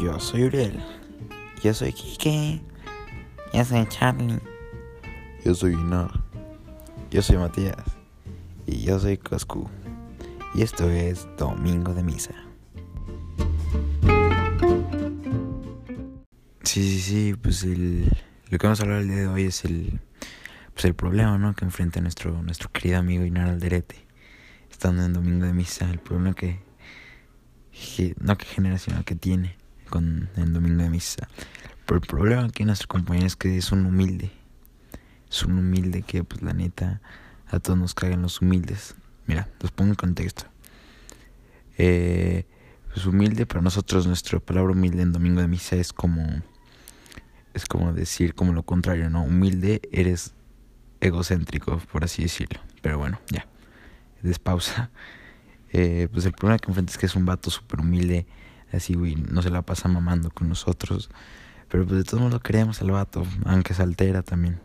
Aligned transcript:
Yo 0.00 0.20
soy 0.20 0.44
Uriel. 0.44 0.78
Yo 1.62 1.72
soy 1.72 1.90
Kike. 1.90 2.60
Yo 3.54 3.64
soy 3.64 3.86
Charlie. 3.88 4.38
Yo 5.42 5.54
soy 5.54 5.72
Inar. 5.72 6.10
Yo 7.10 7.22
soy 7.22 7.38
Matías. 7.38 7.76
Y 8.66 8.82
yo 8.82 8.98
soy 8.98 9.16
Coscu. 9.16 9.70
Y 10.54 10.62
esto 10.62 10.90
es 10.90 11.26
Domingo 11.38 11.94
de 11.94 12.02
Misa. 12.02 12.34
Sí, 16.62 16.82
sí, 16.82 17.00
sí, 17.00 17.34
pues 17.34 17.62
el, 17.62 18.04
lo 18.50 18.58
que 18.58 18.66
vamos 18.66 18.80
a 18.80 18.82
hablar 18.82 19.00
el 19.00 19.08
día 19.08 19.16
de 19.16 19.28
hoy 19.28 19.44
es 19.44 19.64
el, 19.64 20.00
pues 20.74 20.84
el 20.84 20.94
problema 20.94 21.38
¿no? 21.38 21.54
que 21.54 21.64
enfrenta 21.64 22.02
nuestro, 22.02 22.42
nuestro 22.42 22.70
querido 22.70 22.98
amigo 22.98 23.24
Inar 23.24 23.48
Alderete, 23.48 24.04
estando 24.70 25.04
en 25.04 25.14
Domingo 25.14 25.46
de 25.46 25.54
Misa, 25.54 25.88
el 25.90 26.00
problema 26.00 26.34
que, 26.34 26.60
no 28.20 28.36
que 28.36 28.44
generacional 28.44 29.04
que 29.04 29.14
tiene 29.14 29.56
con 29.96 30.52
Domingo 30.52 30.82
de 30.82 30.90
Misa. 30.90 31.28
Pero 31.86 32.00
el 32.00 32.06
problema 32.06 32.44
aquí 32.44 32.64
nuestro 32.64 32.88
compañero 32.88 33.26
es 33.26 33.36
que 33.36 33.56
es 33.56 33.72
un 33.72 33.86
humilde, 33.86 34.30
es 35.30 35.42
un 35.42 35.58
humilde 35.58 36.02
que 36.02 36.22
pues 36.22 36.42
la 36.42 36.52
neta 36.52 37.00
a 37.48 37.60
todos 37.60 37.78
nos 37.78 37.94
cagan 37.94 38.22
los 38.22 38.42
humildes. 38.42 38.94
Mira, 39.26 39.48
los 39.60 39.70
pongo 39.70 39.90
en 39.90 39.94
contexto. 39.94 40.44
Eh, 41.78 42.44
pues 42.92 43.06
humilde, 43.06 43.46
para 43.46 43.62
nosotros 43.62 44.06
nuestra 44.06 44.38
palabra 44.38 44.72
humilde 44.72 45.02
en 45.02 45.12
Domingo 45.12 45.40
de 45.40 45.48
Misa 45.48 45.76
es 45.76 45.92
como 45.92 46.42
es 47.54 47.64
como 47.64 47.94
decir 47.94 48.34
como 48.34 48.52
lo 48.52 48.64
contrario, 48.64 49.08
¿no? 49.08 49.24
Humilde 49.24 49.80
eres 49.92 50.34
egocéntrico, 51.00 51.78
por 51.90 52.04
así 52.04 52.22
decirlo. 52.22 52.60
Pero 52.82 52.98
bueno, 52.98 53.18
ya. 53.30 53.46
Despausa. 54.22 54.90
Eh, 55.72 56.08
pues 56.12 56.24
el 56.26 56.32
problema 56.32 56.58
que 56.58 56.70
enfrentas 56.70 56.94
es 56.94 56.98
que 56.98 57.06
es 57.06 57.16
un 57.16 57.24
vato 57.24 57.50
súper 57.50 57.80
humilde. 57.80 58.26
Así, 58.72 58.94
güey, 58.94 59.14
no 59.14 59.42
se 59.42 59.50
la 59.50 59.62
pasa 59.62 59.88
mamando 59.88 60.30
con 60.30 60.48
nosotros. 60.48 61.10
Pero 61.68 61.84
pues 61.84 61.98
de 61.98 62.04
todos 62.04 62.22
modos 62.22 62.42
queremos 62.42 62.80
al 62.80 62.90
vato, 62.90 63.24
aunque 63.44 63.74
se 63.74 63.82
altera 63.82 64.22
también. 64.22 64.60